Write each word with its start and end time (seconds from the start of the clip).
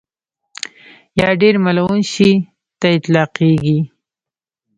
یا 1.19 1.29
ډېر 1.41 1.55
ملعون 1.65 2.01
شي 2.13 2.31
ته 2.79 2.87
اطلاقېږي. 2.97 3.79